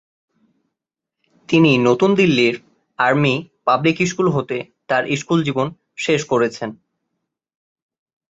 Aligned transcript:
তিনি 1.49 1.71
নতুন 1.77 2.09
দিল্লির 2.15 2.55
আর্মি 2.99 3.33
পাবলিক 3.65 3.97
স্কুল 4.05 4.27
হতে 4.31 4.57
তাঁর 4.87 5.03
স্কুল 5.15 5.39
জীবন 5.43 5.67
শেষ 5.97 6.21
করেছেন। 6.25 6.69